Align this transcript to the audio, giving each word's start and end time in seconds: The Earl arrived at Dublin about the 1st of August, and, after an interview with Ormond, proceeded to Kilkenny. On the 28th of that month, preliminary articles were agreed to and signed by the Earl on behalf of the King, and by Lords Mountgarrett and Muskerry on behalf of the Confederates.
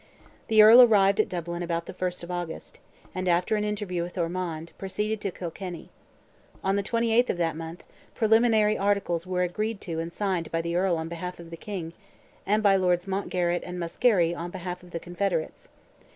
The 0.47 0.63
Earl 0.63 0.81
arrived 0.81 1.19
at 1.19 1.29
Dublin 1.29 1.61
about 1.61 1.85
the 1.85 1.93
1st 1.93 2.23
of 2.23 2.31
August, 2.31 2.79
and, 3.13 3.27
after 3.29 3.55
an 3.55 3.63
interview 3.63 4.01
with 4.01 4.17
Ormond, 4.17 4.73
proceeded 4.79 5.21
to 5.21 5.29
Kilkenny. 5.31 5.91
On 6.63 6.75
the 6.75 6.81
28th 6.81 7.29
of 7.29 7.37
that 7.37 7.55
month, 7.55 7.85
preliminary 8.15 8.75
articles 8.75 9.27
were 9.27 9.43
agreed 9.43 9.79
to 9.81 9.99
and 9.99 10.11
signed 10.11 10.49
by 10.51 10.59
the 10.63 10.75
Earl 10.75 10.97
on 10.97 11.07
behalf 11.07 11.39
of 11.39 11.51
the 11.51 11.55
King, 11.55 11.93
and 12.47 12.63
by 12.63 12.75
Lords 12.77 13.05
Mountgarrett 13.05 13.61
and 13.63 13.77
Muskerry 13.79 14.33
on 14.33 14.49
behalf 14.49 14.81
of 14.81 14.89
the 14.89 14.99
Confederates. 14.99 15.69